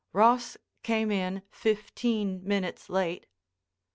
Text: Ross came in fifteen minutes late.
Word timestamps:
Ross 0.13 0.57
came 0.81 1.11
in 1.11 1.43
fifteen 1.51 2.43
minutes 2.43 2.89
late. 2.89 3.27